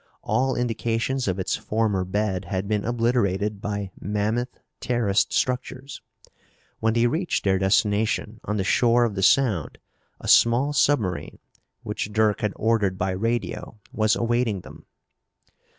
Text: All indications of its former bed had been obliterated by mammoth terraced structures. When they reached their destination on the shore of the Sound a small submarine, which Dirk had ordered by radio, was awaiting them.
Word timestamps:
All 0.23 0.55
indications 0.55 1.27
of 1.27 1.37
its 1.37 1.55
former 1.55 2.03
bed 2.03 2.45
had 2.45 2.67
been 2.67 2.85
obliterated 2.85 3.61
by 3.61 3.91
mammoth 3.99 4.57
terraced 4.79 5.31
structures. 5.31 6.01
When 6.79 6.95
they 6.95 7.05
reached 7.05 7.43
their 7.43 7.59
destination 7.59 8.39
on 8.43 8.57
the 8.57 8.63
shore 8.63 9.03
of 9.03 9.13
the 9.13 9.21
Sound 9.21 9.77
a 10.19 10.27
small 10.27 10.73
submarine, 10.73 11.37
which 11.83 12.11
Dirk 12.11 12.41
had 12.41 12.53
ordered 12.55 12.97
by 12.97 13.11
radio, 13.11 13.79
was 13.93 14.15
awaiting 14.15 14.61
them. 14.61 14.87